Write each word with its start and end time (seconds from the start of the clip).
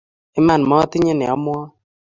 iman 0.39 0.61
motinye 0.69 1.13
nee 1.15 1.31
amwoe 1.35 1.65